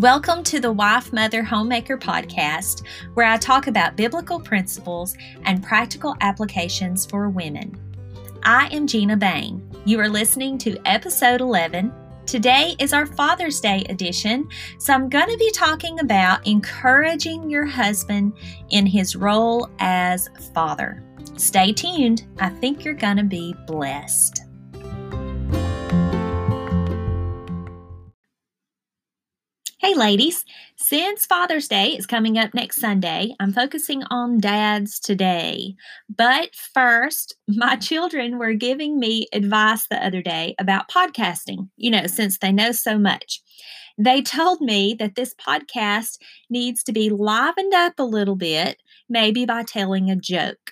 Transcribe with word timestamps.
Welcome 0.00 0.44
to 0.44 0.60
the 0.60 0.72
Wife 0.72 1.12
Mother 1.12 1.42
Homemaker 1.42 1.98
podcast, 1.98 2.86
where 3.12 3.26
I 3.26 3.36
talk 3.36 3.66
about 3.66 3.96
biblical 3.96 4.40
principles 4.40 5.14
and 5.44 5.62
practical 5.62 6.16
applications 6.22 7.04
for 7.04 7.28
women. 7.28 7.78
I 8.42 8.68
am 8.68 8.86
Gina 8.86 9.18
Bain. 9.18 9.62
You 9.84 10.00
are 10.00 10.08
listening 10.08 10.56
to 10.56 10.78
episode 10.86 11.42
11. 11.42 11.92
Today 12.24 12.76
is 12.78 12.94
our 12.94 13.04
Father's 13.04 13.60
Day 13.60 13.84
edition, 13.90 14.48
so 14.78 14.94
I'm 14.94 15.10
going 15.10 15.28
to 15.28 15.36
be 15.36 15.50
talking 15.50 16.00
about 16.00 16.46
encouraging 16.46 17.50
your 17.50 17.66
husband 17.66 18.32
in 18.70 18.86
his 18.86 19.14
role 19.14 19.68
as 19.80 20.30
father. 20.54 21.04
Stay 21.36 21.74
tuned. 21.74 22.26
I 22.38 22.48
think 22.48 22.86
you're 22.86 22.94
going 22.94 23.18
to 23.18 23.22
be 23.22 23.54
blessed. 23.66 24.44
Hey, 29.90 29.96
ladies. 29.96 30.44
Since 30.76 31.26
Father's 31.26 31.66
Day 31.66 31.96
is 31.96 32.06
coming 32.06 32.38
up 32.38 32.54
next 32.54 32.80
Sunday, 32.80 33.34
I'm 33.40 33.52
focusing 33.52 34.04
on 34.04 34.38
dads 34.38 35.00
today. 35.00 35.74
But 36.08 36.54
first, 36.54 37.34
my 37.48 37.74
children 37.74 38.38
were 38.38 38.52
giving 38.52 39.00
me 39.00 39.26
advice 39.32 39.88
the 39.88 39.96
other 39.96 40.22
day 40.22 40.54
about 40.60 40.88
podcasting, 40.88 41.70
you 41.76 41.90
know, 41.90 42.06
since 42.06 42.38
they 42.38 42.52
know 42.52 42.70
so 42.70 43.00
much. 43.00 43.42
They 43.98 44.22
told 44.22 44.60
me 44.60 44.94
that 45.00 45.16
this 45.16 45.34
podcast 45.34 46.18
needs 46.48 46.84
to 46.84 46.92
be 46.92 47.10
livened 47.10 47.74
up 47.74 47.94
a 47.98 48.04
little 48.04 48.36
bit, 48.36 48.80
maybe 49.08 49.44
by 49.44 49.64
telling 49.64 50.08
a 50.08 50.14
joke. 50.14 50.70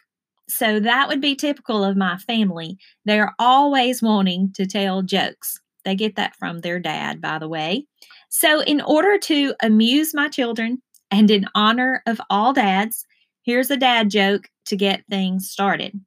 So 0.49 0.79
that 0.79 1.09
would 1.09 1.21
be 1.21 1.35
typical 1.35 1.83
of 1.83 1.97
my 1.97 2.19
family. 2.19 2.79
They're 3.05 3.35
always 3.41 4.01
wanting 4.01 4.53
to 4.55 4.65
tell 4.65 5.03
jokes. 5.03 5.59
They 5.85 5.97
get 5.97 6.15
that 6.15 6.37
from 6.37 6.61
their 6.61 6.79
dad, 6.79 7.21
by 7.21 7.39
the 7.39 7.49
way. 7.49 7.87
So, 8.29 8.61
in 8.63 8.81
order 8.81 9.19
to 9.19 9.55
amuse 9.63 10.13
my 10.13 10.29
children 10.29 10.83
and 11.11 11.31
in 11.31 11.47
honor 11.55 12.03
of 12.07 12.21
all 12.29 12.53
dads, 12.53 13.07
here's 13.43 13.71
a 13.71 13.77
dad 13.77 14.11
joke 14.11 14.51
to 14.67 14.77
get 14.77 15.05
things 15.09 15.51
started. 15.51 15.99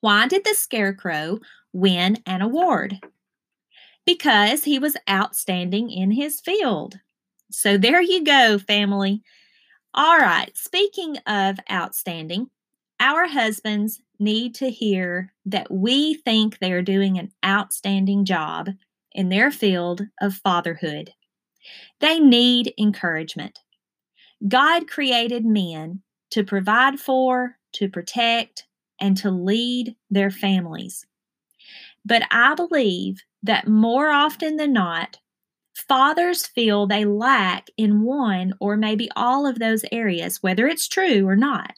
Why 0.00 0.28
did 0.28 0.44
the 0.44 0.54
scarecrow 0.54 1.40
win 1.72 2.18
an 2.26 2.42
award? 2.42 3.00
Because 4.06 4.64
he 4.64 4.78
was 4.78 4.96
outstanding 5.10 5.90
in 5.90 6.12
his 6.12 6.40
field. 6.40 7.00
So, 7.50 7.76
there 7.76 8.02
you 8.02 8.22
go, 8.22 8.58
family. 8.58 9.22
All 9.94 10.18
right, 10.18 10.56
speaking 10.56 11.16
of 11.26 11.58
outstanding, 11.70 12.50
our 13.00 13.26
husbands 13.26 14.00
need 14.20 14.54
to 14.56 14.70
hear 14.70 15.32
that 15.46 15.70
we 15.70 16.14
think 16.14 16.58
they're 16.58 16.82
doing 16.82 17.18
an 17.18 17.32
outstanding 17.44 18.24
job 18.24 18.70
in 19.14 19.28
their 19.28 19.50
field 19.50 20.02
of 20.20 20.34
fatherhood. 20.34 21.12
They 22.00 22.18
need 22.18 22.74
encouragement. 22.78 23.58
God 24.46 24.88
created 24.88 25.44
men 25.44 26.02
to 26.30 26.44
provide 26.44 26.98
for, 26.98 27.56
to 27.74 27.88
protect, 27.88 28.66
and 29.00 29.16
to 29.18 29.30
lead 29.30 29.96
their 30.10 30.30
families. 30.30 31.06
But 32.04 32.24
I 32.30 32.54
believe 32.54 33.22
that 33.42 33.68
more 33.68 34.10
often 34.10 34.56
than 34.56 34.72
not, 34.72 35.18
fathers 35.74 36.46
feel 36.46 36.86
they 36.86 37.04
lack 37.04 37.68
in 37.76 38.02
one 38.02 38.54
or 38.60 38.76
maybe 38.76 39.08
all 39.16 39.46
of 39.46 39.58
those 39.58 39.84
areas, 39.90 40.42
whether 40.42 40.66
it's 40.66 40.88
true 40.88 41.26
or 41.26 41.36
not. 41.36 41.74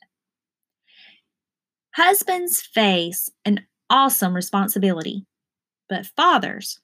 Husbands 1.95 2.61
face 2.61 3.31
an 3.45 3.67
awesome 3.89 4.34
responsibility, 4.34 5.25
but 5.89 6.06
fathers 6.06 6.81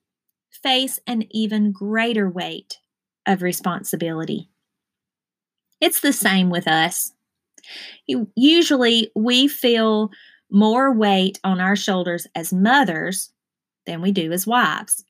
face 0.62 1.00
an 1.06 1.24
even 1.30 1.72
greater 1.72 2.28
weight 2.28 2.78
of 3.26 3.42
responsibility. 3.42 4.48
It's 5.80 6.00
the 6.00 6.12
same 6.12 6.50
with 6.50 6.68
us. 6.68 7.12
Usually, 8.06 9.10
we 9.14 9.48
feel 9.48 10.10
more 10.50 10.92
weight 10.92 11.40
on 11.44 11.60
our 11.60 11.76
shoulders 11.76 12.26
as 12.34 12.52
mothers 12.52 13.32
than 13.86 14.02
we 14.02 14.12
do 14.12 14.32
as 14.32 14.46
wives. 14.46 15.04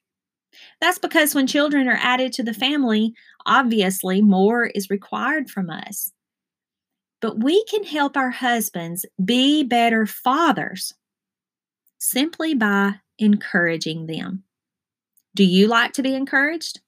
That's 0.80 0.98
because 0.98 1.34
when 1.34 1.46
children 1.46 1.88
are 1.88 1.98
added 2.00 2.32
to 2.34 2.42
the 2.42 2.54
family, 2.54 3.14
obviously 3.46 4.22
more 4.22 4.66
is 4.66 4.90
required 4.90 5.50
from 5.50 5.70
us. 5.70 6.12
But 7.20 7.42
we 7.42 7.64
can 7.64 7.84
help 7.84 8.16
our 8.16 8.30
husbands 8.30 9.06
be 9.24 9.62
better 9.62 10.06
fathers 10.06 10.92
simply 11.98 12.54
by 12.54 12.96
encouraging 13.18 14.06
them. 14.06 14.44
Do 15.34 15.44
you 15.44 15.66
like 15.66 15.92
to 15.94 16.02
be 16.02 16.14
encouraged? 16.14 16.80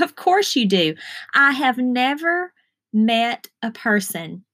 Of 0.00 0.16
course 0.16 0.56
you 0.56 0.66
do. 0.66 0.94
I 1.34 1.52
have 1.52 1.78
never 1.78 2.52
met 2.92 3.48
a 3.62 3.70
person 3.70 4.44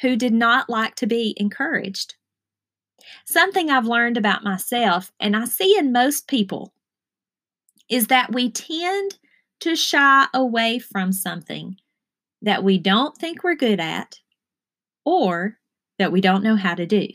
who 0.00 0.16
did 0.16 0.32
not 0.32 0.70
like 0.70 0.94
to 0.96 1.06
be 1.06 1.34
encouraged. 1.36 2.14
Something 3.26 3.70
I've 3.70 3.86
learned 3.86 4.16
about 4.16 4.44
myself, 4.44 5.12
and 5.20 5.36
I 5.36 5.44
see 5.44 5.76
in 5.76 5.92
most 5.92 6.28
people, 6.28 6.72
is 7.88 8.06
that 8.06 8.32
we 8.32 8.50
tend 8.50 9.18
to 9.60 9.76
shy 9.76 10.26
away 10.32 10.78
from 10.78 11.12
something 11.12 11.76
that 12.42 12.62
we 12.62 12.78
don't 12.78 13.16
think 13.16 13.42
we're 13.42 13.54
good 13.54 13.80
at 13.80 14.20
or 15.04 15.58
that 15.98 16.12
we 16.12 16.20
don't 16.20 16.42
know 16.42 16.56
how 16.56 16.74
to 16.74 16.86
do. 16.86 17.08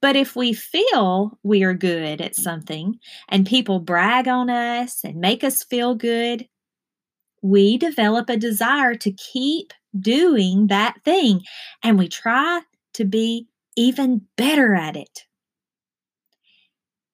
But 0.00 0.16
if 0.16 0.36
we 0.36 0.52
feel 0.52 1.38
we 1.42 1.64
are 1.64 1.74
good 1.74 2.20
at 2.20 2.36
something 2.36 2.98
and 3.28 3.46
people 3.46 3.80
brag 3.80 4.28
on 4.28 4.48
us 4.48 5.02
and 5.04 5.16
make 5.16 5.42
us 5.42 5.64
feel 5.64 5.94
good, 5.94 6.46
we 7.42 7.78
develop 7.78 8.28
a 8.28 8.36
desire 8.36 8.94
to 8.94 9.12
keep 9.12 9.72
doing 9.98 10.68
that 10.68 10.96
thing 11.04 11.42
and 11.82 11.98
we 11.98 12.08
try 12.08 12.62
to 12.94 13.04
be 13.04 13.48
even 13.76 14.22
better 14.36 14.74
at 14.74 14.96
it. 14.96 15.24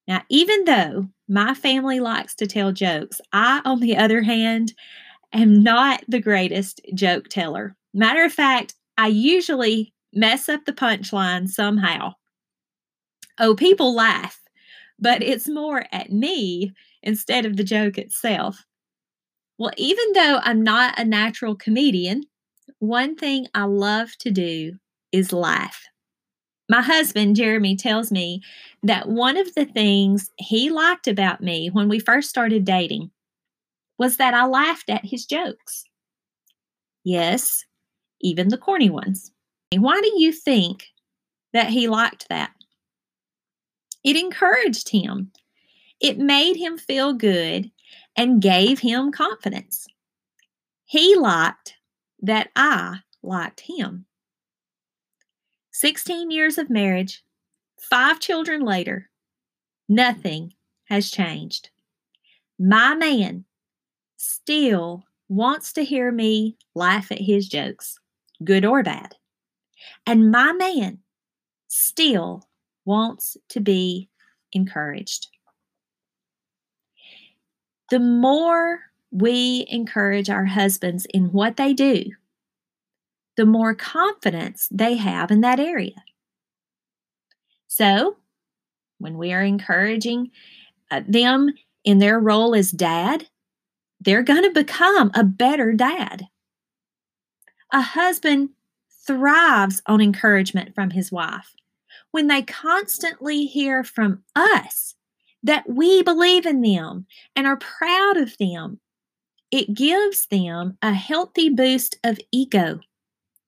Now, 0.06 0.22
even 0.28 0.64
though 0.64 1.08
my 1.28 1.54
family 1.54 2.00
likes 2.00 2.34
to 2.36 2.46
tell 2.46 2.72
jokes, 2.72 3.20
I, 3.32 3.62
on 3.64 3.80
the 3.80 3.96
other 3.96 4.22
hand, 4.22 4.74
am 5.32 5.62
not 5.62 6.04
the 6.08 6.20
greatest 6.20 6.80
joke 6.94 7.28
teller. 7.28 7.76
Matter 7.94 8.24
of 8.24 8.32
fact, 8.32 8.74
I 8.98 9.08
usually 9.08 9.92
mess 10.12 10.48
up 10.48 10.64
the 10.64 10.72
punchline 10.72 11.48
somehow. 11.48 12.14
Oh, 13.38 13.54
people 13.54 13.94
laugh, 13.94 14.40
but 14.98 15.22
it's 15.22 15.48
more 15.48 15.86
at 15.92 16.10
me 16.12 16.72
instead 17.02 17.46
of 17.46 17.56
the 17.56 17.64
joke 17.64 17.98
itself. 17.98 18.64
Well, 19.58 19.72
even 19.76 20.12
though 20.14 20.40
I'm 20.42 20.62
not 20.62 20.98
a 20.98 21.04
natural 21.04 21.54
comedian, 21.54 22.24
one 22.78 23.16
thing 23.16 23.46
I 23.54 23.64
love 23.64 24.10
to 24.20 24.30
do 24.30 24.74
is 25.12 25.32
laugh. 25.32 25.82
My 26.68 26.82
husband, 26.82 27.36
Jeremy, 27.36 27.76
tells 27.76 28.10
me 28.10 28.40
that 28.82 29.08
one 29.08 29.36
of 29.36 29.54
the 29.54 29.66
things 29.66 30.30
he 30.38 30.70
liked 30.70 31.06
about 31.06 31.42
me 31.42 31.68
when 31.70 31.88
we 31.88 31.98
first 31.98 32.30
started 32.30 32.64
dating 32.64 33.10
was 33.98 34.16
that 34.16 34.34
I 34.34 34.46
laughed 34.46 34.90
at 34.90 35.04
his 35.04 35.26
jokes. 35.26 35.84
Yes, 37.04 37.64
even 38.20 38.48
the 38.48 38.58
corny 38.58 38.90
ones. 38.90 39.30
Why 39.76 40.00
do 40.00 40.12
you 40.20 40.32
think 40.32 40.86
that 41.52 41.68
he 41.68 41.88
liked 41.88 42.28
that? 42.28 42.52
It 44.04 44.16
encouraged 44.16 44.90
him. 44.90 45.32
It 45.98 46.18
made 46.18 46.56
him 46.56 46.76
feel 46.76 47.14
good 47.14 47.70
and 48.14 48.42
gave 48.42 48.80
him 48.80 49.10
confidence. 49.10 49.86
He 50.84 51.16
liked 51.16 51.74
that 52.20 52.50
I 52.54 52.98
liked 53.22 53.60
him. 53.60 54.04
16 55.72 56.30
years 56.30 56.58
of 56.58 56.70
marriage, 56.70 57.24
five 57.80 58.20
children 58.20 58.60
later, 58.60 59.10
nothing 59.88 60.52
has 60.84 61.10
changed. 61.10 61.70
My 62.58 62.94
man 62.94 63.44
still 64.16 65.04
wants 65.28 65.72
to 65.72 65.84
hear 65.84 66.12
me 66.12 66.56
laugh 66.74 67.10
at 67.10 67.20
his 67.20 67.48
jokes, 67.48 67.98
good 68.44 68.64
or 68.64 68.82
bad. 68.82 69.16
And 70.06 70.30
my 70.30 70.52
man 70.52 70.98
still 71.66 72.46
wants 72.84 73.36
to 73.50 73.60
be 73.60 74.08
encouraged. 74.52 75.28
The 77.90 77.98
more 78.00 78.80
we 79.10 79.66
encourage 79.68 80.30
our 80.30 80.46
husbands 80.46 81.06
in 81.12 81.32
what 81.32 81.56
they 81.56 81.72
do, 81.72 82.04
the 83.36 83.46
more 83.46 83.74
confidence 83.74 84.68
they 84.70 84.96
have 84.96 85.30
in 85.30 85.40
that 85.42 85.60
area. 85.60 86.02
So, 87.66 88.16
when 88.98 89.18
we 89.18 89.32
are 89.32 89.42
encouraging 89.42 90.30
uh, 90.90 91.02
them 91.06 91.50
in 91.84 91.98
their 91.98 92.18
role 92.18 92.54
as 92.54 92.70
dad, 92.70 93.28
they're 94.00 94.22
going 94.22 94.44
to 94.44 94.50
become 94.50 95.10
a 95.14 95.24
better 95.24 95.72
dad. 95.72 96.28
A 97.72 97.80
husband 97.80 98.50
thrives 99.06 99.82
on 99.86 100.00
encouragement 100.00 100.74
from 100.74 100.90
his 100.90 101.10
wife 101.10 101.54
when 102.14 102.28
they 102.28 102.42
constantly 102.42 103.44
hear 103.44 103.82
from 103.82 104.22
us 104.36 104.94
that 105.42 105.68
we 105.68 106.00
believe 106.00 106.46
in 106.46 106.60
them 106.60 107.06
and 107.34 107.44
are 107.44 107.56
proud 107.56 108.16
of 108.16 108.38
them, 108.38 108.78
it 109.50 109.74
gives 109.74 110.26
them 110.26 110.78
a 110.80 110.92
healthy 110.92 111.48
boost 111.48 111.98
of 112.04 112.20
ego 112.30 112.78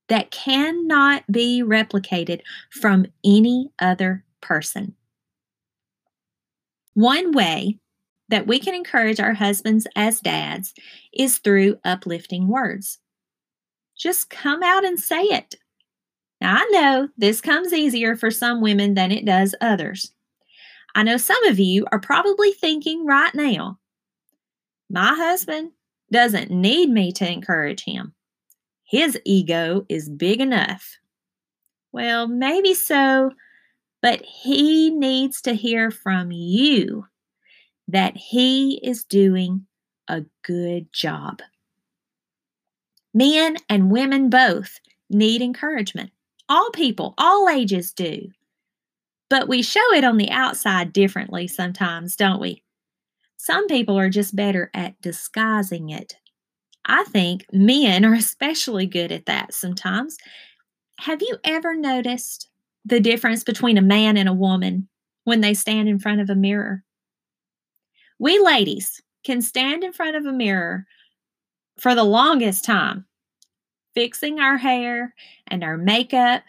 that 0.08 0.32
cannot 0.32 1.22
be 1.30 1.62
replicated 1.64 2.40
from 2.72 3.06
any 3.24 3.70
other 3.78 4.24
person. 4.40 4.96
One 6.94 7.30
way 7.30 7.78
that 8.30 8.48
we 8.48 8.58
can 8.58 8.74
encourage 8.74 9.20
our 9.20 9.34
husbands 9.34 9.86
as 9.94 10.18
dads 10.18 10.74
is 11.12 11.38
through 11.38 11.78
uplifting 11.84 12.48
words. 12.48 12.98
Just 13.96 14.28
come 14.28 14.64
out 14.64 14.84
and 14.84 14.98
say 14.98 15.22
it. 15.22 15.54
Now, 16.40 16.56
I 16.56 16.68
know 16.70 17.08
this 17.16 17.40
comes 17.40 17.72
easier 17.72 18.16
for 18.16 18.30
some 18.30 18.60
women 18.60 18.94
than 18.94 19.10
it 19.10 19.24
does 19.24 19.54
others. 19.60 20.12
I 20.94 21.02
know 21.02 21.16
some 21.16 21.44
of 21.44 21.58
you 21.58 21.86
are 21.92 22.00
probably 22.00 22.52
thinking 22.52 23.06
right 23.06 23.34
now, 23.34 23.78
my 24.88 25.14
husband 25.14 25.72
doesn't 26.12 26.50
need 26.50 26.90
me 26.90 27.12
to 27.12 27.30
encourage 27.30 27.84
him. 27.84 28.14
His 28.84 29.18
ego 29.24 29.84
is 29.88 30.08
big 30.08 30.40
enough. 30.40 30.98
Well, 31.92 32.28
maybe 32.28 32.74
so, 32.74 33.32
but 34.00 34.22
he 34.22 34.90
needs 34.90 35.40
to 35.42 35.54
hear 35.54 35.90
from 35.90 36.30
you 36.30 37.06
that 37.88 38.16
he 38.16 38.80
is 38.82 39.04
doing 39.04 39.66
a 40.08 40.24
good 40.42 40.92
job. 40.92 41.40
Men 43.12 43.56
and 43.68 43.90
women 43.90 44.30
both 44.30 44.78
need 45.10 45.42
encouragement. 45.42 46.10
All 46.48 46.70
people, 46.70 47.14
all 47.18 47.48
ages 47.48 47.92
do. 47.92 48.28
But 49.28 49.48
we 49.48 49.62
show 49.62 49.92
it 49.94 50.04
on 50.04 50.16
the 50.16 50.30
outside 50.30 50.92
differently 50.92 51.48
sometimes, 51.48 52.14
don't 52.14 52.40
we? 52.40 52.62
Some 53.36 53.66
people 53.66 53.98
are 53.98 54.10
just 54.10 54.36
better 54.36 54.70
at 54.72 55.00
disguising 55.00 55.90
it. 55.90 56.16
I 56.84 57.04
think 57.04 57.46
men 57.52 58.04
are 58.04 58.14
especially 58.14 58.86
good 58.86 59.12
at 59.12 59.26
that 59.26 59.52
sometimes. 59.54 60.16
Have 61.00 61.20
you 61.20 61.36
ever 61.44 61.74
noticed 61.74 62.48
the 62.84 63.00
difference 63.00 63.44
between 63.44 63.76
a 63.76 63.82
man 63.82 64.16
and 64.16 64.28
a 64.28 64.34
woman 64.34 64.88
when 65.24 65.40
they 65.40 65.54
stand 65.54 65.88
in 65.88 65.98
front 65.98 66.20
of 66.20 66.30
a 66.30 66.34
mirror? 66.34 66.84
We 68.18 68.38
ladies 68.38 69.02
can 69.24 69.42
stand 69.42 69.84
in 69.84 69.92
front 69.92 70.16
of 70.16 70.24
a 70.24 70.32
mirror 70.32 70.86
for 71.78 71.94
the 71.94 72.04
longest 72.04 72.64
time, 72.64 73.04
fixing 73.96 74.38
our 74.38 74.58
hair 74.58 75.14
and 75.48 75.64
our 75.64 75.78
makeup, 75.78 76.42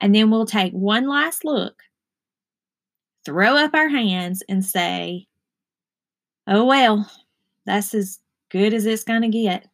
and 0.00 0.14
then 0.14 0.30
we'll 0.30 0.44
take 0.44 0.72
one 0.72 1.08
last 1.08 1.44
look, 1.44 1.82
throw 3.24 3.56
up 3.56 3.72
our 3.72 3.88
hands, 3.88 4.42
and 4.48 4.64
say, 4.64 5.26
Oh, 6.46 6.64
well, 6.64 7.10
that's 7.64 7.94
as 7.94 8.18
good 8.50 8.74
as 8.74 8.84
it's 8.84 9.04
going 9.04 9.22
to 9.22 9.28
get. 9.28 9.66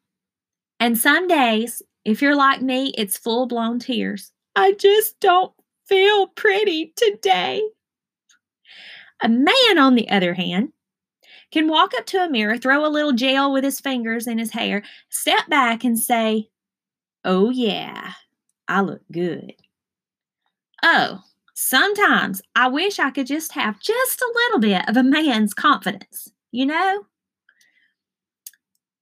And 0.81 0.99
some 0.99 1.27
days, 1.27 1.81
if 2.05 2.21
you're 2.21 2.37
like 2.37 2.61
me, 2.61 2.93
it's 2.99 3.17
full 3.17 3.47
blown 3.47 3.79
tears. 3.79 4.33
I 4.55 4.73
just 4.73 5.19
don't 5.21 5.53
feel 5.87 6.27
pretty 6.27 6.93
today. 6.97 7.63
A 9.23 9.29
man, 9.29 9.79
on 9.79 9.95
the 9.95 10.11
other 10.11 10.35
hand, 10.35 10.73
can 11.53 11.69
walk 11.69 11.93
up 11.97 12.05
to 12.07 12.25
a 12.25 12.29
mirror, 12.29 12.59
throw 12.59 12.85
a 12.85 12.91
little 12.91 13.13
gel 13.13 13.53
with 13.53 13.65
his 13.65 13.81
fingers 13.81 14.27
in 14.27 14.39
his 14.39 14.51
hair, 14.51 14.83
step 15.09 15.49
back 15.49 15.85
and 15.85 15.99
say, 15.99 16.49
Oh, 17.25 17.51
yeah, 17.51 18.13
I 18.69 18.81
look 18.83 19.03
good. 19.13 19.55
Oh, 20.83 21.21
sometimes 21.55 22.41
I 22.55 22.69
wish 22.69 22.99
I 22.99 23.11
could 23.11 23.27
just 23.27 23.53
have 23.53 23.81
just 23.81 24.21
a 24.21 24.33
little 24.35 24.59
bit 24.61 24.89
of 24.89 24.97
a 24.97 25.03
man's 25.03 25.55
confidence, 25.55 26.31
you 26.53 26.67
know? 26.67 27.07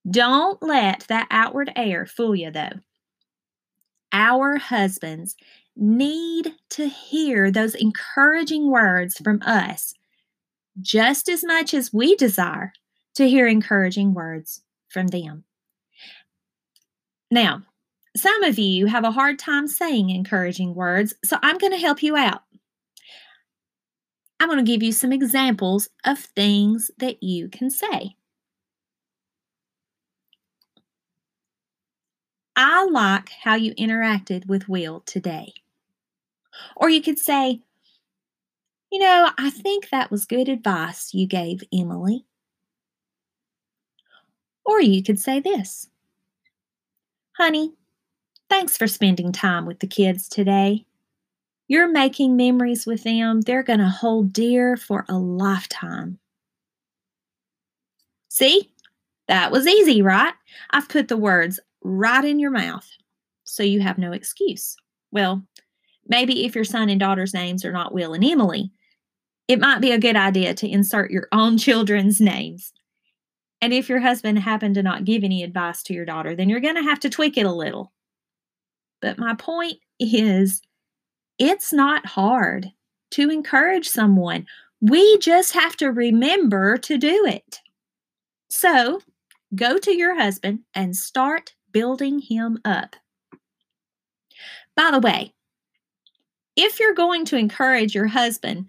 Don't 0.09 0.63
let 0.63 1.01
that 1.09 1.27
outward 1.29 1.73
air 1.75 2.07
fool 2.07 2.37
you, 2.37 2.53
though. 2.53 2.79
Our 4.13 4.59
husbands 4.59 5.37
need 5.75 6.55
to 6.71 6.89
hear 6.89 7.51
those 7.51 7.75
encouraging 7.75 8.71
words 8.71 9.19
from 9.19 9.41
us 9.43 9.95
just 10.81 11.29
as 11.29 11.45
much 11.45 11.75
as 11.75 11.93
we 11.93 12.17
desire 12.17 12.73
to 13.17 13.29
hear 13.29 13.47
encouraging 13.47 14.15
words 14.15 14.63
from 14.89 15.09
them. 15.09 15.45
Now, 17.31 17.63
some 18.17 18.43
of 18.43 18.59
you 18.59 18.87
have 18.87 19.05
a 19.05 19.11
hard 19.11 19.39
time 19.39 19.67
saying 19.67 20.11
encouraging 20.11 20.75
words, 20.75 21.15
so 21.25 21.39
I'm 21.43 21.59
going 21.59 21.73
to 21.73 21.79
help 21.79 22.03
you 22.03 22.17
out. 22.17 22.43
I'm 24.39 24.49
going 24.49 24.65
to 24.65 24.71
give 24.71 24.83
you 24.83 24.93
some 24.93 25.13
examples 25.13 25.89
of 26.05 26.19
things 26.19 26.91
that 26.99 27.23
you 27.23 27.49
can 27.49 27.71
say. 27.71 28.17
I 32.57 32.85
like 32.87 33.31
how 33.31 33.55
you 33.55 33.75
interacted 33.77 34.47
with 34.47 34.69
Will 34.69 35.01
today. 35.07 35.55
Or 36.77 36.91
you 36.91 37.01
could 37.01 37.19
say, 37.19 37.63
You 38.91 39.01
know, 39.01 39.31
I 39.39 39.49
think 39.49 39.89
that 39.89 40.11
was 40.11 40.27
good 40.27 40.49
advice 40.49 41.15
you 41.15 41.27
gave 41.27 41.63
Emily. 41.73 42.27
Or 44.67 44.81
you 44.81 45.03
could 45.03 45.19
say 45.19 45.41
this 45.41 45.89
Honey, 47.39 47.73
thanks 48.53 48.77
for 48.77 48.87
spending 48.87 49.33
time 49.33 49.65
with 49.65 49.79
the 49.79 49.87
kids 49.87 50.29
today. 50.29 50.85
You're 51.69 51.89
making 51.89 52.37
memories 52.37 52.85
with 52.85 53.03
them 53.03 53.41
they're 53.41 53.63
going 53.63 53.79
to 53.79 53.89
hold 53.89 54.31
dear 54.31 54.77
for 54.77 55.07
a 55.09 55.17
lifetime. 55.17 56.19
See, 58.29 58.71
that 59.27 59.51
was 59.51 59.67
easy, 59.67 60.03
right? 60.03 60.35
I've 60.71 60.91
put 60.91 61.09
the 61.09 61.17
words 61.17 61.61
right 61.83 62.23
in 62.23 62.39
your 62.39 62.51
mouth 62.51 62.87
so 63.45 63.63
you 63.63 63.81
have 63.81 63.97
no 63.97 64.13
excuse. 64.13 64.77
Well, 65.11 65.43
maybe 66.07 66.45
if 66.45 66.55
your 66.55 66.65
son 66.65 66.91
and 66.91 67.01
daughter's 67.01 67.33
names 67.33 67.65
are 67.65 67.73
not 67.73 67.95
Will 67.95 68.13
and 68.13 68.23
Emily, 68.23 68.71
it 69.49 69.61
might 69.61 69.81
be 69.81 69.93
a 69.93 69.99
good 69.99 70.17
idea 70.17 70.53
to 70.53 70.69
insert 70.69 71.11
your 71.11 71.29
own 71.33 71.57
children's 71.67 72.21
names. 72.21 72.71
And 73.63 73.73
if 73.73 73.89
your 73.89 74.01
husband 74.01 74.41
happened 74.41 74.75
to 74.75 74.83
not 74.83 75.07
give 75.07 75.25
any 75.25 75.43
advice 75.43 75.83
to 75.85 75.95
your 75.95 76.05
daughter, 76.05 76.37
then 76.37 76.51
you're 76.51 76.61
going 76.61 76.77
to 76.77 76.83
have 76.83 77.01
to 77.01 77.09
tweak 77.09 77.39
it 77.39 77.47
a 77.47 77.53
little. 77.53 77.93
But 79.03 79.19
my 79.19 79.35
point 79.35 79.79
is, 80.01 80.63
it's 81.39 81.73
not 81.73 82.07
hard 82.07 82.71
to 83.11 83.29
encourage 83.31 83.89
someone. 83.89 84.47
We 84.81 85.19
just 85.19 85.53
have 85.53 85.77
to 85.79 85.89
remember 85.89 86.79
to 86.79 86.97
do 86.97 87.27
it. 87.27 87.61
So 88.49 89.01
go 89.55 89.79
to 89.79 89.95
your 89.95 90.15
husband 90.15 90.61
and 90.75 90.97
start 90.97 91.55
building 91.73 92.21
him 92.21 92.59
up. 92.65 92.97
By 94.77 94.91
the 94.91 95.01
way, 95.01 95.35
if 96.57 96.81
you're 96.81 96.95
going 96.95 97.25
to 97.27 97.37
encourage 97.37 97.95
your 97.95 98.07
husband, 98.07 98.69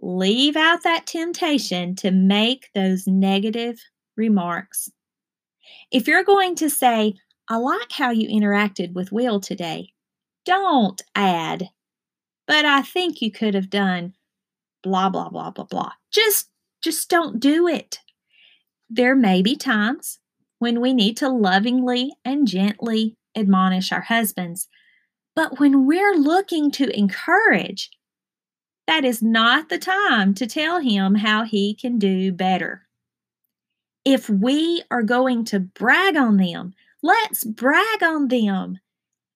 leave 0.00 0.56
out 0.56 0.82
that 0.84 1.06
temptation 1.06 1.94
to 1.96 2.10
make 2.10 2.68
those 2.74 3.06
negative 3.06 3.80
remarks. 4.16 4.90
If 5.90 6.06
you're 6.06 6.24
going 6.24 6.54
to 6.56 6.70
say, 6.70 7.14
I 7.48 7.56
like 7.56 7.92
how 7.92 8.10
you 8.10 8.28
interacted 8.28 8.92
with 8.92 9.12
Will 9.12 9.40
today, 9.40 9.92
don't 10.44 11.00
add, 11.14 11.70
but 12.46 12.64
I 12.64 12.82
think 12.82 13.22
you 13.22 13.30
could 13.30 13.54
have 13.54 13.70
done 13.70 14.14
blah, 14.82 15.08
blah, 15.08 15.30
blah, 15.30 15.50
blah, 15.50 15.64
blah. 15.64 15.92
Just, 16.12 16.50
just 16.82 17.08
don't 17.08 17.40
do 17.40 17.66
it. 17.66 18.00
There 18.90 19.14
may 19.14 19.42
be 19.42 19.56
times 19.56 20.18
when 20.58 20.80
we 20.80 20.92
need 20.92 21.16
to 21.18 21.28
lovingly 21.28 22.12
and 22.24 22.46
gently 22.46 23.16
admonish 23.34 23.92
our 23.92 24.02
husbands. 24.02 24.68
But 25.34 25.58
when 25.58 25.86
we're 25.86 26.14
looking 26.14 26.70
to 26.72 26.96
encourage, 26.98 27.90
that 28.86 29.04
is 29.04 29.22
not 29.22 29.68
the 29.68 29.78
time 29.78 30.34
to 30.34 30.46
tell 30.46 30.80
him 30.80 31.14
how 31.14 31.44
he 31.44 31.74
can 31.74 31.98
do 31.98 32.32
better. 32.32 32.86
If 34.04 34.28
we 34.28 34.82
are 34.90 35.02
going 35.02 35.44
to 35.46 35.60
brag 35.60 36.16
on 36.16 36.38
them, 36.38 36.74
let's 37.02 37.44
brag 37.44 38.02
on 38.02 38.28
them 38.28 38.78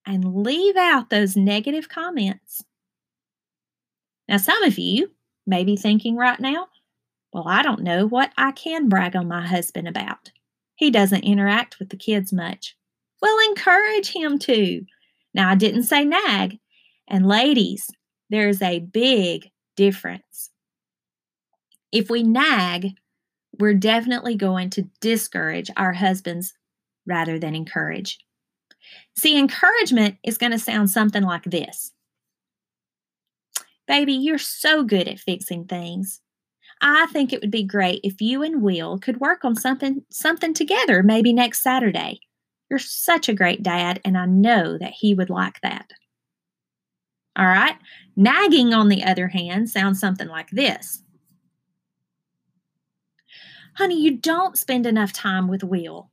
and 0.06 0.34
leave 0.34 0.76
out 0.76 1.10
those 1.10 1.36
negative 1.36 1.88
comments. 1.88 2.62
Now, 4.28 4.38
some 4.38 4.62
of 4.62 4.78
you 4.78 5.12
may 5.46 5.64
be 5.64 5.76
thinking 5.76 6.16
right 6.16 6.40
now, 6.40 6.68
well, 7.32 7.44
I 7.46 7.62
don't 7.62 7.82
know 7.82 8.06
what 8.06 8.32
I 8.36 8.52
can 8.52 8.88
brag 8.88 9.16
on 9.16 9.28
my 9.28 9.46
husband 9.46 9.88
about. 9.88 10.30
He 10.76 10.90
doesn't 10.90 11.24
interact 11.24 11.78
with 11.78 11.90
the 11.90 11.96
kids 11.96 12.32
much. 12.32 12.76
Well, 13.20 13.38
encourage 13.48 14.12
him 14.12 14.38
to. 14.40 14.82
Now, 15.32 15.48
I 15.48 15.54
didn't 15.54 15.84
say 15.84 16.04
nag. 16.04 16.58
And 17.08 17.26
ladies, 17.26 17.88
there's 18.30 18.60
a 18.60 18.80
big 18.80 19.50
difference. 19.76 20.50
If 21.90 22.10
we 22.10 22.22
nag, 22.22 22.88
we're 23.58 23.74
definitely 23.74 24.34
going 24.34 24.70
to 24.70 24.88
discourage 25.00 25.70
our 25.76 25.92
husbands 25.92 26.54
rather 27.06 27.38
than 27.38 27.54
encourage. 27.54 28.18
See, 29.16 29.38
encouragement 29.38 30.16
is 30.24 30.38
going 30.38 30.52
to 30.52 30.58
sound 30.58 30.90
something 30.90 31.22
like 31.22 31.44
this 31.44 31.92
Baby, 33.88 34.14
you're 34.14 34.38
so 34.38 34.84
good 34.84 35.08
at 35.08 35.18
fixing 35.18 35.64
things. 35.66 36.20
I 36.80 37.06
think 37.06 37.32
it 37.32 37.40
would 37.40 37.50
be 37.50 37.64
great 37.64 38.00
if 38.02 38.20
you 38.20 38.42
and 38.42 38.62
Will 38.62 38.98
could 38.98 39.20
work 39.20 39.44
on 39.44 39.54
something 39.54 40.04
something 40.10 40.54
together 40.54 41.02
maybe 41.02 41.32
next 41.32 41.62
Saturday. 41.62 42.20
You're 42.70 42.78
such 42.78 43.28
a 43.28 43.34
great 43.34 43.62
dad 43.62 44.00
and 44.04 44.16
I 44.16 44.26
know 44.26 44.78
that 44.78 44.92
he 44.92 45.14
would 45.14 45.30
like 45.30 45.60
that. 45.62 45.90
All 47.36 47.46
right? 47.46 47.76
Nagging 48.16 48.72
on 48.72 48.88
the 48.88 49.04
other 49.04 49.28
hand 49.28 49.70
sounds 49.70 50.00
something 50.00 50.28
like 50.28 50.50
this. 50.50 51.02
Honey, 53.74 54.00
you 54.00 54.18
don't 54.18 54.58
spend 54.58 54.86
enough 54.86 55.12
time 55.12 55.48
with 55.48 55.64
Will. 55.64 56.10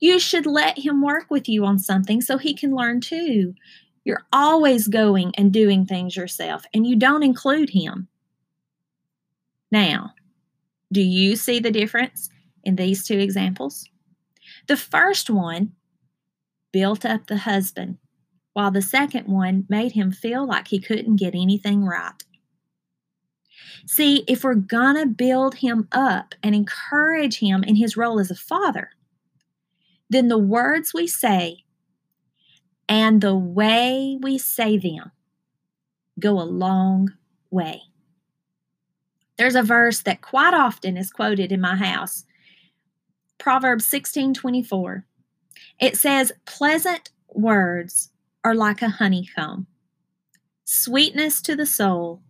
You 0.00 0.18
should 0.18 0.46
let 0.46 0.78
him 0.78 1.02
work 1.02 1.30
with 1.30 1.48
you 1.48 1.64
on 1.64 1.78
something 1.78 2.20
so 2.20 2.38
he 2.38 2.54
can 2.54 2.74
learn 2.74 3.00
too. 3.00 3.54
You're 4.04 4.24
always 4.32 4.88
going 4.88 5.32
and 5.36 5.52
doing 5.52 5.84
things 5.84 6.16
yourself, 6.16 6.64
and 6.72 6.86
you 6.86 6.96
don't 6.96 7.22
include 7.22 7.70
him. 7.70 8.08
Now, 9.70 10.14
do 10.90 11.02
you 11.02 11.36
see 11.36 11.60
the 11.60 11.70
difference 11.70 12.30
in 12.64 12.76
these 12.76 13.04
two 13.04 13.18
examples? 13.18 13.88
The 14.66 14.76
first 14.76 15.28
one 15.28 15.72
built 16.72 17.04
up 17.04 17.26
the 17.26 17.38
husband, 17.38 17.98
while 18.54 18.70
the 18.70 18.82
second 18.82 19.28
one 19.28 19.66
made 19.68 19.92
him 19.92 20.12
feel 20.12 20.46
like 20.46 20.68
he 20.68 20.80
couldn't 20.80 21.16
get 21.16 21.34
anything 21.34 21.84
right. 21.84 22.14
See, 23.86 24.24
if 24.26 24.44
we're 24.44 24.54
going 24.54 24.96
to 24.96 25.06
build 25.06 25.56
him 25.56 25.88
up 25.92 26.34
and 26.42 26.54
encourage 26.54 27.38
him 27.38 27.62
in 27.62 27.76
his 27.76 27.96
role 27.96 28.18
as 28.18 28.30
a 28.30 28.34
father, 28.34 28.90
then 30.10 30.28
the 30.28 30.38
words 30.38 30.92
we 30.92 31.06
say 31.06 31.64
and 32.88 33.20
the 33.20 33.36
way 33.36 34.18
we 34.20 34.36
say 34.36 34.76
them 34.76 35.12
go 36.18 36.40
a 36.40 36.42
long 36.42 37.08
way. 37.50 37.82
There's 39.38 39.54
a 39.54 39.62
verse 39.62 40.02
that 40.02 40.20
quite 40.20 40.52
often 40.52 40.96
is 40.98 41.10
quoted 41.10 41.52
in 41.52 41.60
my 41.60 41.76
house. 41.76 42.26
Proverbs 43.38 43.86
16:24. 43.86 45.06
It 45.80 45.96
says, 45.96 46.32
"Pleasant 46.44 47.10
words 47.28 48.10
are 48.44 48.54
like 48.54 48.82
a 48.82 48.90
honeycomb, 48.90 49.66
sweetness 50.64 51.40
to 51.42 51.56
the 51.56 51.64
soul 51.64 52.22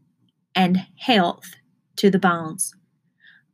and 0.54 0.86
health 0.98 1.56
to 1.96 2.10
the 2.10 2.18
bones." 2.18 2.74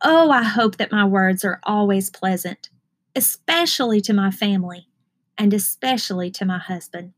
Oh, 0.02 0.30
I 0.30 0.42
hope 0.42 0.76
that 0.76 0.92
my 0.92 1.04
words 1.04 1.44
are 1.44 1.60
always 1.62 2.10
pleasant, 2.10 2.68
especially 3.16 4.00
to 4.02 4.12
my 4.12 4.30
family 4.30 4.86
and 5.38 5.52
especially 5.54 6.30
to 6.30 6.44
my 6.44 6.58
husband. 6.58 7.14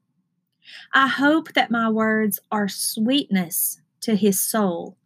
I 0.94 1.08
hope 1.08 1.52
that 1.54 1.70
my 1.70 1.90
words 1.90 2.38
are 2.52 2.68
sweetness 2.68 3.80
to 4.02 4.14
his 4.14 4.40
soul 4.40 4.96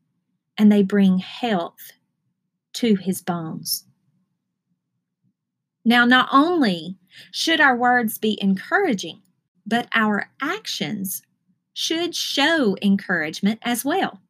and 0.59 0.71
they 0.71 0.83
bring 0.83 1.19
health 1.19 1.93
to 2.75 2.95
his 2.97 3.23
bones. 3.23 3.87
Now, 5.85 6.05
not 6.05 6.29
only 6.31 6.99
should 7.33 7.61
our 7.61 7.77
words 7.77 8.19
be 8.19 8.39
encouraging, 8.41 9.23
but 9.67 9.89
our 9.95 10.31
actions 10.41 11.23
should 11.73 12.15
show 12.15 12.77
encouragement 12.83 13.61
as 13.63 13.85
well. 13.85 14.21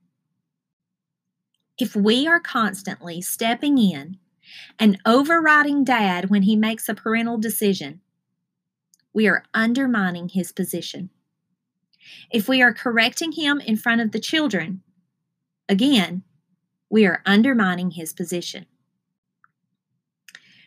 If 1.79 1.97
we 1.97 2.27
are 2.27 2.41
constantly 2.41 3.21
stepping 3.21 3.79
in 3.79 4.19
and 4.79 4.99
overriding 5.07 5.85
dad 5.85 6.31
when 6.31 6.43
he 6.43 6.57
makes 6.57 6.89
a 6.89 6.95
parental 6.95 7.39
decision, 7.39 8.01
we 9.13 9.29
are 9.29 9.45
undermining 9.55 10.29
his 10.29 10.53
position. 10.53 11.11
If 12.31 12.49
we 12.49 12.63
are 12.63 12.73
correcting 12.73 13.33
him 13.33 13.61
in 13.61 13.77
front 13.77 14.01
of 14.01 14.13
the 14.13 14.21
children, 14.21 14.83
again, 15.69 16.23
we 16.91 17.07
are 17.07 17.23
undermining 17.25 17.93
his 17.93 18.13
position. 18.13 18.67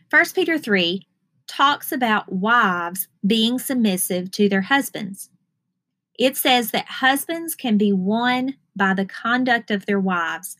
1 0.10 0.26
Peter 0.34 0.58
3 0.58 1.06
talks 1.48 1.92
about 1.92 2.32
wives 2.32 3.08
being 3.26 3.60
submissive 3.60 4.32
to 4.32 4.50
their 4.50 4.62
husbands. 4.62 5.30
It 6.18 6.38
says 6.38 6.72
that 6.72 6.86
husbands 6.86 7.56
can 7.56 7.78
be 7.78 7.92
won 7.92 8.56
by 8.76 8.94
the 8.94 9.06
conduct 9.06 9.70
of 9.72 9.86
their 9.86 10.00
wives, 10.00 10.58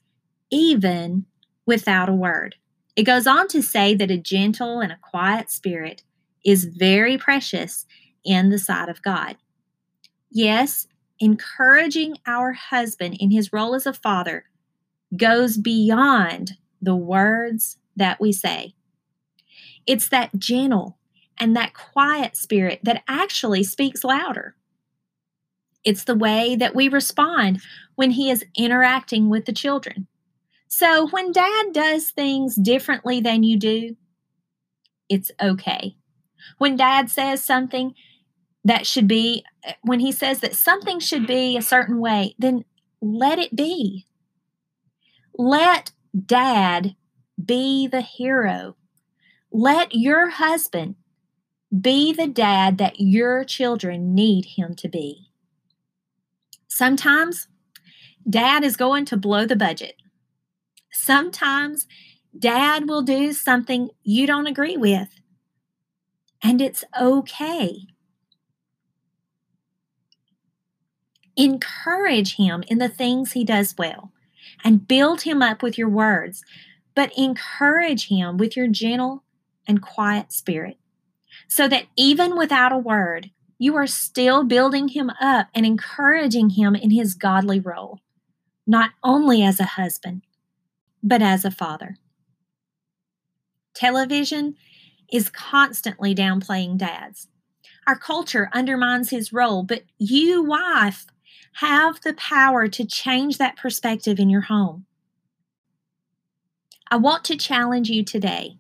even 0.52 1.26
without 1.66 2.10
a 2.10 2.14
word. 2.14 2.56
It 2.96 3.04
goes 3.04 3.28
on 3.28 3.48
to 3.50 3.62
say 3.62 3.94
that 3.96 4.12
a 4.12 4.18
gentle 4.18 4.80
and 4.80 4.92
a 4.92 5.00
quiet 5.02 5.50
spirit 5.50 6.04
is 6.46 6.66
very 6.66 7.18
precious 7.18 7.86
in 8.24 8.50
the 8.50 8.60
sight 8.60 8.90
of 8.90 9.02
God. 9.02 9.36
Yes, 10.32 10.88
encouraging 11.20 12.16
our 12.26 12.54
husband 12.54 13.18
in 13.20 13.32
his 13.32 13.52
role 13.52 13.76
as 13.76 13.86
a 13.86 13.94
father 13.94 14.46
goes 15.16 15.58
beyond 15.58 16.54
the 16.82 16.96
words 16.96 17.78
that 17.96 18.20
we 18.20 18.32
say. 18.32 18.74
It's 19.86 20.10
that 20.10 20.38
gentle 20.38 20.98
and 21.38 21.56
that 21.56 21.74
quiet 21.74 22.36
spirit 22.36 22.80
that 22.84 23.04
actually 23.08 23.64
speaks 23.64 24.04
louder. 24.04 24.56
It's 25.84 26.06
the 26.06 26.16
way 26.16 26.56
that 26.56 26.76
we 26.76 26.88
respond 26.88 27.62
when 27.96 28.12
he 28.12 28.30
is 28.30 28.46
interacting 28.58 29.30
with 29.30 29.46
the 29.46 29.54
children. 29.54 30.08
So 30.68 31.08
when 31.08 31.32
dad 31.32 31.74
does 31.74 32.10
things 32.12 32.56
differently 32.56 33.22
than 33.22 33.44
you 33.44 33.58
do, 33.58 33.96
it's 35.10 35.32
okay. 35.42 35.96
When 36.58 36.76
dad 36.76 37.10
says 37.10 37.44
something 37.44 37.94
that 38.64 38.88
should 38.88 39.08
be, 39.08 39.44
eh, 39.64 39.74
when 39.84 40.00
he 40.00 40.12
says 40.12 40.40
that 40.40 40.56
something 40.56 41.00
should 41.00 41.28
be 41.28 41.56
a 41.56 41.62
certain 41.62 42.00
way, 42.00 42.36
then 42.40 42.66
let 43.02 43.40
it 43.40 43.56
be. 43.56 44.06
Let 45.38 45.92
dad 46.26 46.96
be 47.44 47.88
the 47.88 48.02
hero. 48.02 48.76
Let 49.52 49.94
your 49.94 50.30
husband 50.30 50.96
be 51.82 52.14
the 52.14 52.28
dad 52.28 52.78
that 52.78 53.00
your 53.00 53.44
children 53.44 54.16
need 54.16 54.46
him 54.58 54.76
to 54.76 54.88
be. 54.88 55.30
Sometimes 56.68 57.48
dad 58.30 58.64
is 58.64 58.76
going 58.78 59.06
to 59.06 59.18
blow 59.18 59.46
the 59.46 59.56
budget. 59.56 59.96
Sometimes 60.96 61.88
dad 62.38 62.88
will 62.88 63.02
do 63.02 63.34
something 63.34 63.90
you 64.04 64.26
don't 64.26 64.48
agree 64.48 64.78
with 64.78 65.10
and 66.42 66.62
it's 66.62 66.84
okay. 67.00 67.88
Encourage 71.36 72.38
him 72.38 72.64
in 72.68 72.78
the 72.78 72.88
things 72.88 73.34
he 73.34 73.44
does 73.44 73.76
well 73.78 74.12
and 74.64 74.88
build 74.88 75.24
him 75.24 75.42
up 75.42 75.62
with 75.62 75.78
your 75.78 75.90
words, 75.90 76.44
but 76.94 77.12
encourage 77.18 78.08
him 78.08 78.38
with 78.38 78.56
your 78.56 78.68
gentle 78.68 79.24
and 79.68 79.82
quiet 79.82 80.32
spirit 80.32 80.78
so 81.48 81.68
that 81.68 81.88
even 81.98 82.38
without 82.38 82.72
a 82.72 82.78
word, 82.78 83.32
you 83.58 83.76
are 83.76 83.88
still 83.88 84.44
building 84.44 84.90
him 84.90 85.10
up 85.20 85.48
and 85.54 85.66
encouraging 85.66 86.52
him 86.52 86.76
in 86.76 86.92
his 86.92 87.16
godly 87.16 87.60
role, 87.60 88.00
not 88.66 88.92
only 89.04 89.44
as 89.44 89.60
a 89.60 89.66
husband, 89.66 90.25
but 91.06 91.22
as 91.22 91.46
a 91.46 91.52
father. 91.52 91.98
Television 93.76 94.56
is 95.14 95.30
constantly 95.30 96.16
downplaying 96.16 96.78
dads. 96.78 97.28
Our 97.86 97.96
culture 97.96 98.50
undermines 98.52 99.12
his 99.12 99.32
role, 99.32 99.62
but 99.62 99.84
you, 100.00 100.44
wife, 100.44 101.06
have 101.60 102.02
the 102.02 102.16
power 102.16 102.68
to 102.68 102.86
change 102.86 103.38
that 103.38 103.56
perspective 103.56 104.20
in 104.20 104.30
your 104.30 104.42
home. 104.42 104.88
I 106.90 106.98
want 106.98 107.24
to 107.26 107.38
challenge 107.38 107.90
you 107.90 108.04
today 108.04 108.58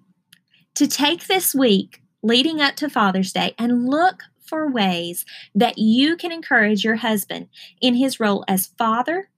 to 0.75 0.87
take 0.87 1.25
this 1.25 1.55
week 1.55 2.01
leading 2.21 2.61
up 2.61 2.75
to 2.75 2.89
Father's 2.89 3.33
Day 3.33 3.55
and 3.57 3.89
look 3.89 4.23
for 4.45 4.69
ways 4.69 5.25
that 5.55 5.79
you 5.79 6.15
can 6.15 6.31
encourage 6.31 6.83
your 6.83 6.97
husband 6.97 7.47
in 7.81 7.95
his 7.95 8.19
role 8.19 8.45
as 8.47 8.67
father, 8.77 9.29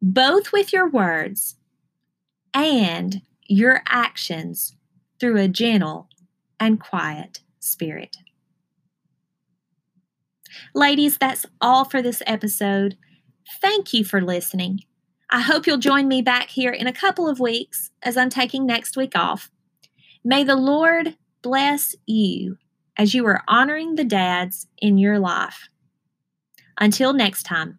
both 0.00 0.52
with 0.52 0.72
your 0.72 0.88
words 0.88 1.57
and 2.54 3.22
your 3.46 3.82
actions 3.88 4.74
through 5.20 5.38
a 5.38 5.48
gentle 5.48 6.08
and 6.60 6.80
quiet 6.80 7.40
spirit. 7.60 8.16
Ladies, 10.74 11.18
that's 11.18 11.46
all 11.60 11.84
for 11.84 12.02
this 12.02 12.22
episode. 12.26 12.96
Thank 13.60 13.92
you 13.94 14.04
for 14.04 14.20
listening. 14.20 14.80
I 15.30 15.40
hope 15.40 15.66
you'll 15.66 15.78
join 15.78 16.08
me 16.08 16.22
back 16.22 16.48
here 16.48 16.72
in 16.72 16.86
a 16.86 16.92
couple 16.92 17.28
of 17.28 17.40
weeks 17.40 17.90
as 18.02 18.16
I'm 18.16 18.30
taking 18.30 18.66
next 18.66 18.96
week 18.96 19.12
off. 19.14 19.50
May 20.24 20.42
the 20.42 20.56
Lord 20.56 21.16
bless 21.42 21.94
you 22.06 22.56
as 22.96 23.14
you 23.14 23.26
are 23.26 23.42
honoring 23.46 23.94
the 23.94 24.04
dads 24.04 24.66
in 24.78 24.98
your 24.98 25.18
life. 25.18 25.68
Until 26.80 27.12
next 27.12 27.42
time. 27.44 27.78